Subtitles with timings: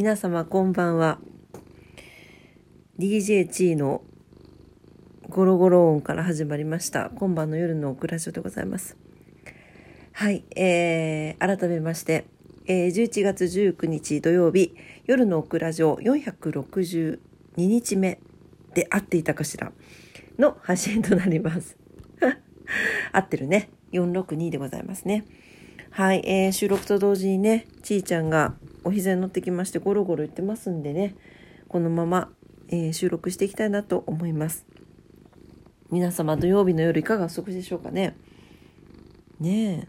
[0.00, 1.18] 皆様こんばんは。
[2.98, 4.00] DJ チーの
[5.28, 7.10] ゴロゴロ音から始まりました。
[7.10, 8.96] 今晩の夜のクラジオでございます。
[10.12, 12.24] はいえー、改めまして、
[12.64, 14.74] えー、11月19日土曜日
[15.04, 17.18] 夜のオクラジオ462
[17.56, 18.20] 日目
[18.72, 19.70] で合っていたかしら
[20.38, 21.76] の発信となります。
[23.12, 23.68] 合ってるね。
[23.92, 25.26] 462でございますね。
[25.92, 28.54] はい、えー収録と同時にねちーちゃんが
[28.84, 31.16] お膝に乗ってきましてゴロゴロ言ってますんでね
[31.66, 32.30] このまま、
[32.68, 34.66] えー収録していきたいなと思います。
[35.90, 38.16] 皆様土曜日の夜いかがお過ごしでしょうかね。
[39.40, 39.88] ね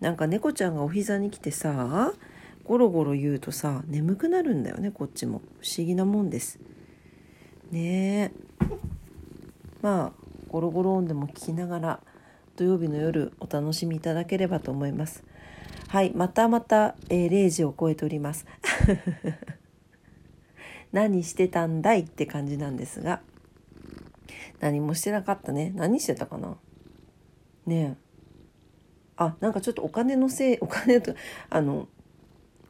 [0.00, 2.12] なんか猫ちゃんがお膝に来てさ
[2.62, 5.42] ゴロゴロ言うとさ眠くなるんだよねこっちも。
[5.60, 6.60] 不思議なもんです。
[7.72, 8.66] ねえ。
[9.82, 12.00] まあゴロゴロ音でも聞きながら
[12.56, 15.24] 土曜日の夜お楽しみいただければと思います。
[15.88, 18.46] はいまたまた、えー0時を超えております。
[20.92, 23.20] 何してたんだいって感じなんですが。
[24.60, 25.72] 何もしてなかったね。
[25.74, 26.56] 何してたかな。
[27.66, 28.04] ねえ。
[29.16, 31.14] あなんかちょっとお金のせいお金と
[31.50, 31.88] あの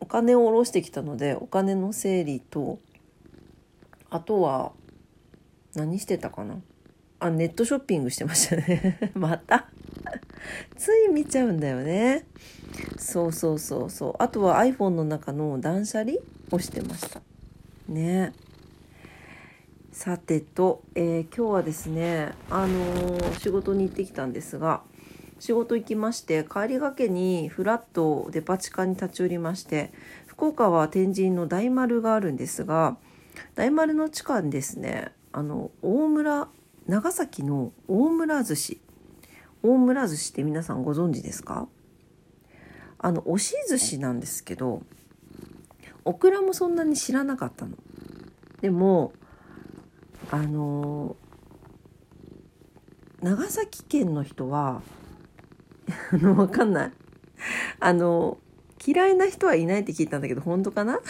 [0.00, 2.78] お金を下ろしてきたのでお金の整理と
[4.10, 4.72] あとは
[5.74, 6.56] 何してたかな。
[7.20, 8.98] あネットショッピングしてましたね。
[9.14, 9.68] また？
[10.76, 12.26] つい見ちゃうんだよね。
[12.98, 14.14] そうそうそうそう。
[14.18, 16.12] あとは iPhone の中の断捨離
[16.50, 17.20] をしてました
[17.88, 18.32] ね。
[19.92, 24.82] さてと、えー今日はですねあのー仕事に行ってきたんですが
[25.40, 29.92] 仕事行きまして帰りがけにフラットデパ地下に立ち寄りまして
[30.26, 32.96] 福岡は天神の大丸があるんですが
[33.56, 36.48] 大丸の地下にですねあの大村
[36.88, 38.80] 長崎の大村寿司。
[39.62, 41.68] 大村寿司って皆さんご存知ですか？
[42.98, 44.82] あの押し寿司なんですけど
[46.04, 47.76] オクラもそんなに知らなかったの。
[48.62, 49.12] でも
[50.30, 51.14] あの
[53.22, 54.80] 長崎県の人は
[56.10, 56.92] あのわかんない。
[57.80, 58.38] あの
[58.84, 61.00] 嫌いな人はいないって聞いたんだけど本当かな？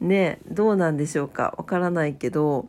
[0.00, 1.54] ねどうなんでしょうか。
[1.56, 2.68] わからないけど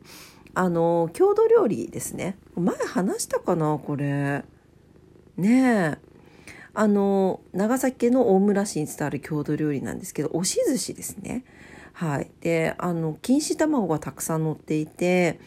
[0.53, 2.37] あの郷土料理ですね。
[2.55, 4.43] 前話したかなこれ。
[5.37, 5.97] ねえ。
[6.73, 11.43] あの長崎県の大村市に伝わる郷土料理なんですけど押し寿司ですね。
[11.93, 12.31] はい。
[12.41, 15.39] であの錦糸卵がたくさん乗っていて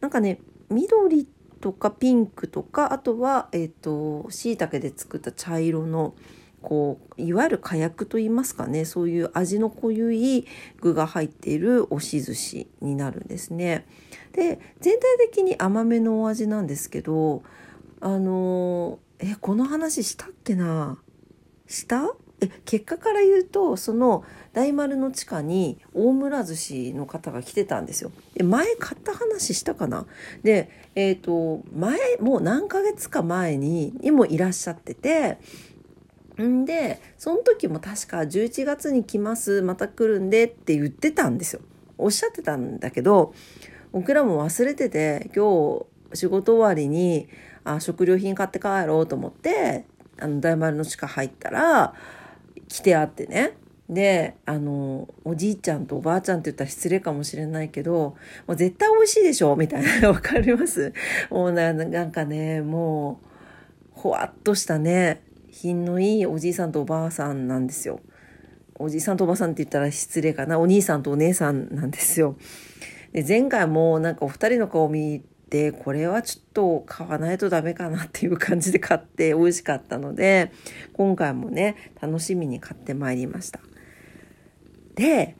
[0.00, 0.40] なんかね
[0.70, 1.26] 緑
[1.60, 6.14] とかピンクとかあとはえっ、としいたけで作った茶色の
[6.62, 10.46] こういわゆる火薬といいますかねそういう味の濃ゆい
[10.80, 13.86] 具が入っている押し寿司になるんですね。
[14.32, 17.42] で全体的に甘めのお味なんですけど
[18.00, 20.98] あのえこの話したっけな？
[21.66, 22.14] した？
[22.40, 28.12] え結果から言うとその大丸の地下に大村寿司の方が来てたんですよ。
[28.34, 30.06] で前買った話したかな？
[30.44, 35.38] でえっ、と前もう何ヶ月か前ににもいらっしゃってて
[36.42, 41.60] んでその時も確か11月に来ますまた来るんでって言ってたんですよ。
[41.96, 43.34] おっしゃってたんだけど
[43.92, 45.80] 僕らも忘れてて今
[46.12, 47.28] 日仕事終わりに
[47.64, 49.84] あ食料品買って帰ろうと思って
[50.20, 51.94] あの大丸の地下入ったら
[52.68, 53.54] 来てあってね。
[53.88, 57.92] であのおじいちゃんとおばあちゃんって言ったら失礼かもしれないけど
[58.46, 60.08] もう絶対美味しいでしょみたいな。
[60.12, 60.92] わかります？
[61.30, 63.20] もうななんかねも
[63.96, 65.22] うほわっとしたね。
[65.60, 68.00] 品のいいおじいさんとおばあさんなんですよ。
[68.76, 72.36] おじいさんとおばさんって言ったら失礼かなお兄さんとお姉さんなんですよ。
[73.12, 75.20] で前回もなんかお二人の顔見
[75.50, 80.52] てこれはちょっと買わないとダメかなっていう感じで買って美味しかったので
[80.92, 83.58] 今回もね楽しみに買ってまいりました。
[84.94, 85.34] で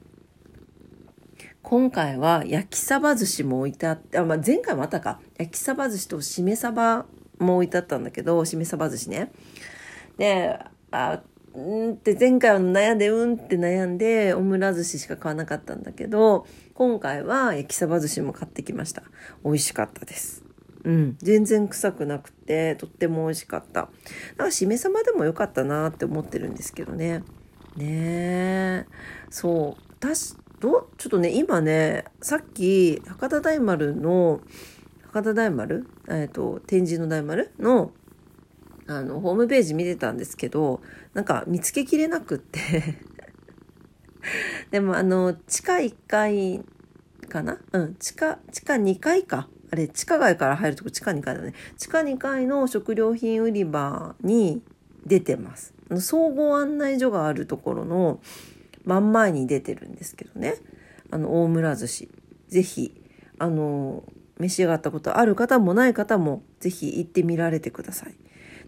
[1.61, 7.05] 今回は焼きサバ寿司も置いてあってあ、まあ、前回もあったか焼きサバ寿司としめサバ
[7.37, 9.31] も置いてあったんだけどしめサバ寿司ね。
[10.19, 10.59] で
[10.91, 11.21] あ
[11.55, 16.45] うんって前回は悩んでうんって悩んでオムラ寿司しか買わなかったんだけど
[16.75, 19.01] 今回は焼きサバ寿司も買ってきました。
[19.43, 20.43] 美味しかったです。
[20.83, 21.17] うん。
[21.17, 23.89] 全然臭くなくてとっても美味しかった。
[24.37, 27.23] なんかしめ鯖でもよかったなって思ってるんですけどね。
[27.75, 28.85] ねえ。
[29.29, 29.83] そう。
[29.99, 34.41] 私どちょっとね今ねさっき博多大丸の
[35.11, 35.87] 博多大丸？
[36.07, 37.91] えっ、と天神の大丸の
[38.89, 40.81] あのホームページ見てたんですけど
[41.13, 42.95] なんか見つけきれなくって。
[44.71, 46.63] でもあの地下1階
[47.29, 47.59] かな？
[47.71, 47.95] うん。
[47.99, 49.47] 地下地下2階か。
[49.71, 51.53] あれ地下街から入るとこ地下2階だね。
[51.77, 54.63] 地下2階の食料品売り場に
[55.05, 55.75] 出てます。
[55.99, 58.19] 総合案内所があるところの
[58.85, 60.55] 真ん前に出てるんですけどね。
[61.11, 62.09] あの大村寿司。
[62.47, 62.99] 是非
[63.37, 64.03] あの
[64.39, 68.15] 召し上がったことある方もない方も是非行ってみられてください。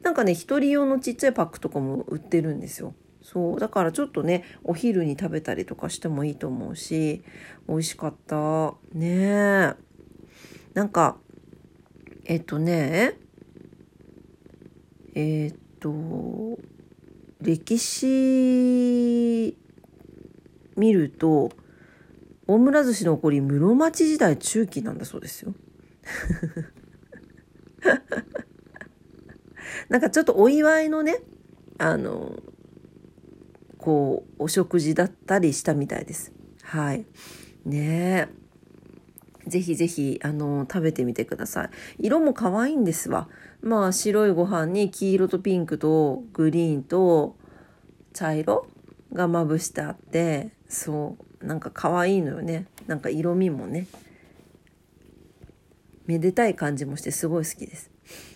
[0.03, 2.94] なんかね一人用のちっちゃいパックとかも売ってるんですよ。
[3.21, 3.59] そう。
[3.59, 7.24] だからちょっとねお昼に食べたりとかしてもいいと思うし
[7.68, 8.74] 美味しかった。
[8.94, 9.75] ねえ。
[10.74, 11.18] なんか
[12.25, 13.18] えっとね
[15.13, 16.57] えっと
[17.42, 19.57] 歴史
[20.77, 21.51] 見ると
[22.47, 25.54] 大村寿司の起こり室町時代中期なんだそうですよ。
[29.89, 31.19] なんかちょっとお祝いのね
[31.77, 32.39] あの
[33.77, 36.31] こうお食事だったりしたみたいです。
[36.63, 37.06] はい
[37.65, 41.69] ねえぜひぜひあの食べてみてください。
[42.00, 43.27] 色も可愛いんですわ。
[43.62, 47.35] まあ白いご飯に黄色とピンクとグリーンと
[48.13, 48.68] 茶色
[49.13, 53.88] がまぶしてあってそうなんか可愛いのよねなんか色味もね
[56.06, 57.92] めでたい感じもしてすごい好きです。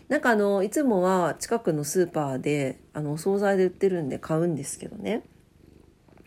[0.07, 5.23] なんかあのいつもは近くのスーパーであのお惣菜で売ってるんで買うんですけどね。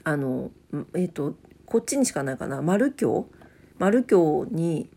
[0.05, 0.50] あの
[0.94, 1.37] えっ、ー、と
[1.67, 2.62] こっちにしかないかな。
[2.62, 3.26] 丸京？
[3.79, 4.90] 丸京に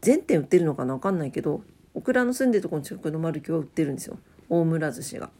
[0.00, 1.62] 全店売ってるのかな分かんないけど
[1.92, 4.18] オクラの住んでるところの近くの丸京は売ってるんですよ。
[4.48, 5.30] 大村寿司が。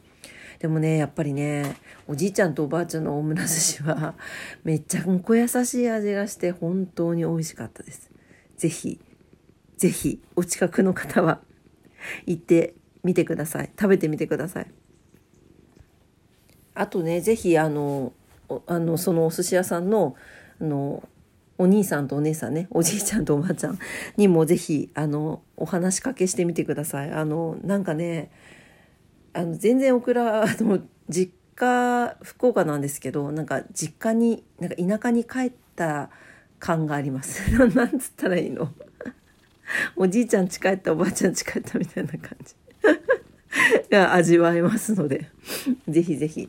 [0.58, 1.76] でもねやっぱりね
[2.06, 4.14] おじいちゃんとおばあちゃんの大村寿司は
[4.64, 8.10] めっちゃんこ優しい味がして本当に美味しかったです。
[8.56, 9.00] ぜひ。
[9.78, 11.40] ぜひお近くの方は
[12.26, 14.66] 行ってみてください食べてみてください。
[16.74, 18.12] あとねぜひあの
[18.66, 20.14] あのそのお寿司屋さんの
[20.60, 21.08] あの
[21.58, 23.78] お兄さんとお姉さんねおじいちゃんとおばあちゃん
[24.16, 27.10] にもぜひあのお話しかけしてみてください。
[27.10, 28.30] あのなんかね
[29.32, 36.10] あの全然オクラの実家福岡なんですけどなんか実家になんか田舎に帰った
[36.60, 38.72] 感があります なんつったらいいの？
[39.96, 42.54] おじいちゃん家帰ったおばあちゃん家帰ったみたいな感じ。
[43.90, 45.30] が味わえますので。
[45.88, 46.48] ぜひぜひ、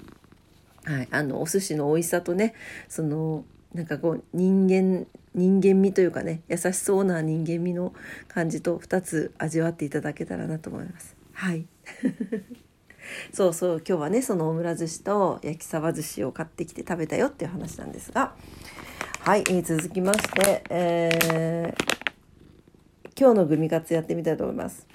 [0.83, 2.53] はい、あのお寿司の美味しさとね
[2.87, 5.05] そのなんかこう人間
[5.35, 7.93] 人間味というかね優しそうな人間味の
[8.27, 11.15] 感じと2つ味わっていただけたらなと思います。
[11.33, 11.65] はい。
[13.33, 13.83] そうそう。
[13.87, 18.35] 今日はねそのオムラ寿司と焼きサバ寿司を買ってきて食べたよっていう話なんですが。
[19.21, 21.68] はい、えー、続きまして、えー、
[23.19, 24.87] 今日のグミカツやってみたいと思います。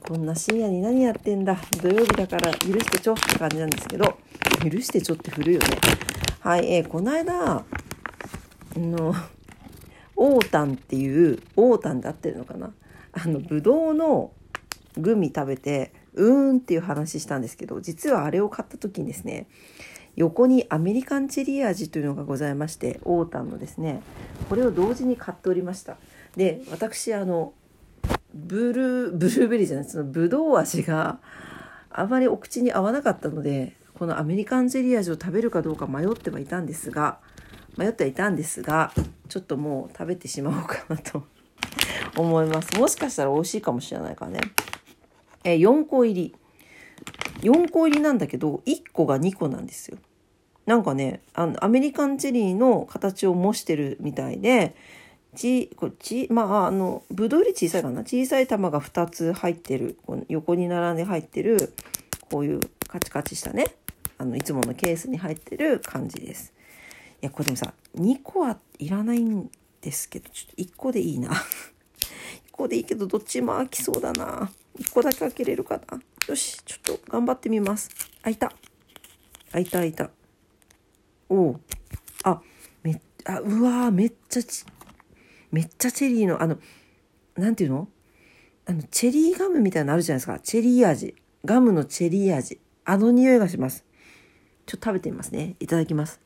[0.00, 4.16] こんな深夜に何やってんだ土曜日だから許してちょって感じなんですけど
[4.62, 5.66] 許してちょって古いよね。
[6.40, 7.64] はい、えー、この間あ
[8.78, 9.14] の
[10.16, 12.72] オータンっていうオータンで合ってるのかな？
[13.12, 14.32] あのブドウの
[14.96, 19.48] グミ食べてうーんっていう話したんですけど実はあれを買った時にですね
[20.14, 24.00] 横にアメリカンチェリー味というのがございましてオータンのですね
[24.48, 25.98] これを同時に買っておりました
[26.36, 27.52] で私あの
[28.36, 31.18] ブルーブルーベリーじゃないそのブドウ味が
[31.90, 37.18] あまりお口に合わなかったのでこのアメリカンチェリー味を食べるかどうか迷ってはいたんですが
[37.76, 38.92] 迷ってはいたんですが
[39.28, 41.24] ちょっともう食べてしまおうかなと
[42.16, 44.40] 思いますもしかしたら美味しいかもしれないからね
[45.46, 46.34] え4個入り。
[47.42, 49.98] 4個入りなんだけど、1個が2個なんですよ。
[50.66, 54.74] なんかね、あの、アメリカンチェリーの形を模してるみたいで、
[55.36, 58.00] ち、こっち、まあ、あの、ぶどうより小さいかな。
[58.00, 61.72] 小さい玉が2つ入ってる、この横に並んで入ってる、
[62.30, 63.66] こういうカチカチしたね、
[64.18, 66.52] あの、いつものケースに入ってる感じです。
[67.22, 69.50] いや、これでもさ、2個はいらないん
[69.80, 71.30] ですけど、ちょっと1個でいいな。
[71.30, 71.36] 1
[72.50, 74.50] 個でいいけど、どっちも飽きそうだな。
[74.78, 77.90] 1個だけ開けれるかなよしちょっと頑張ってみます
[78.22, 78.52] 開いた
[79.52, 80.10] 開いた開いた
[81.28, 81.60] おお
[82.24, 82.40] あ
[82.82, 84.72] めあうわめっちゃちっ
[85.50, 86.58] めっちゃチェリーのあの
[87.36, 87.88] なんていうの？
[88.66, 90.38] あのチェリーガムみたいなのあるじゃないですか。
[90.40, 91.14] チェリー味。
[91.44, 92.60] ガムのチェリー味。
[92.84, 93.84] あの匂いがします。
[94.66, 95.56] ちょっと食べてみますね。
[95.60, 96.20] いただきます。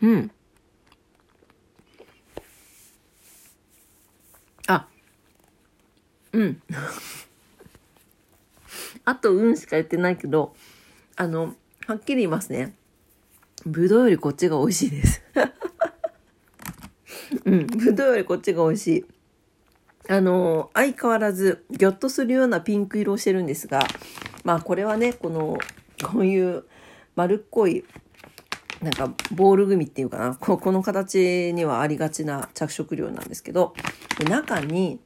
[0.00, 0.30] うん。
[4.66, 4.86] あ。
[6.32, 6.62] うん。
[9.04, 10.54] あと、うんしか言ってないけど、
[11.16, 11.54] あの、
[11.86, 12.74] はっきり言いますね。
[13.66, 15.22] ぶどうよりこっちが美味しいです。
[17.44, 19.04] うん、ぶどうよりこっちが美味しい。
[20.10, 23.80] あの、相変わらず、ぎょっとするようなピンク色をしてるんですが、
[24.44, 25.58] まあ、これはね、この、
[26.02, 26.64] こういう
[27.14, 27.84] 丸っこい、
[28.82, 33.74] なんか、ボールグミっていうかな、ここの形にはありがちな着色料なんですけど、
[34.28, 35.00] 中に、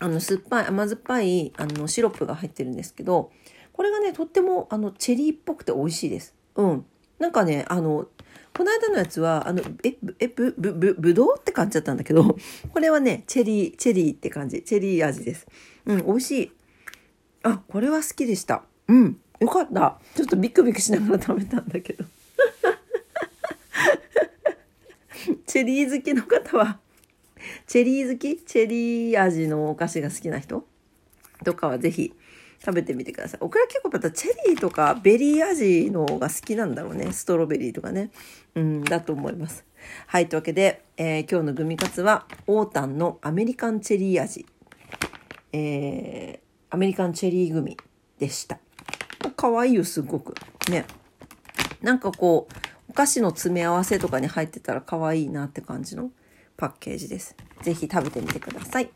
[0.00, 3.30] あの、酸っぱい、甘酸っぱい、あの、シロップが入ってるんですけど、
[3.72, 6.34] これがね、とっても、あの、チェリーっぽくて美味しいです。
[6.56, 6.84] うん。
[7.20, 8.08] なんかね、あの、
[8.54, 12.36] この間のやつは、あの、え、え、ぶ、ぶ、ぶ、ぶどうって感じだったんだけど、
[12.72, 14.62] これはね、チェリー、チェリーって感じ。
[14.62, 15.46] チェリー味です。
[15.86, 16.52] うん、美味しい。
[17.44, 18.64] あ、これは好きでした。
[18.88, 20.00] うん、よかった。
[20.14, 22.04] ちょっとビクビクしながら食べたんだけど。
[25.52, 26.78] チェリー好きの方は、
[27.66, 28.38] チェリー好き？
[28.38, 30.64] チェリー味のお菓子が好きな人？
[31.44, 32.14] とかはぜひ
[32.64, 33.40] 食べてみてください。
[33.42, 37.12] オクラ結構またチェリーとかベリー味のが好きなんだろうね。
[37.12, 38.10] ストロベリーとかね。
[38.54, 39.66] うん、だと思います。
[40.06, 44.46] はい、というわけで、えー、今日のグミ活は、オータンのアメリカンチェリー味。
[45.52, 47.76] えー、アメリカンチェリーグミ
[48.18, 48.58] でした。
[49.36, 50.34] かわいいよ、すごく。
[50.70, 50.86] ね。
[51.82, 52.54] なんかこう、
[52.92, 56.10] お菓子の詰め合わせとかに入ってたら可愛いなって感じの
[56.58, 57.34] パッケージです。
[57.62, 58.90] ぜひ食べてみてください。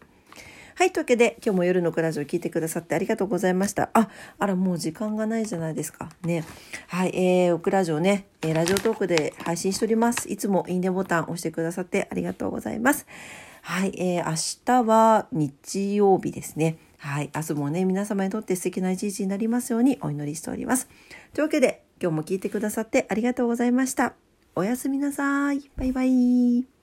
[0.74, 0.92] はい。
[0.92, 3.88] というわけで、今日も夜のクラジオ聞いてくださってありがとうございました。
[3.94, 6.10] あ、あら、もう時間がないじゃないですか。
[6.24, 6.44] ね。
[6.88, 7.12] はい。
[7.14, 10.28] えー、オクラジオね、えー、ラジオトークで配信しております。
[10.28, 13.06] いつもいいねボタン押してくださってありがとうございます。
[13.62, 13.94] はい。
[13.96, 16.76] えー、明日は日曜日ですね。
[16.98, 17.30] はい。
[17.34, 20.86] 明日もね、皆様にとって素敵な一日になりますようにお祈りしております。
[21.32, 24.14] というわけで、今日も聞いてくださってありがとうございました。
[24.54, 25.70] おやすみなさい。
[25.76, 26.75] バイバイ。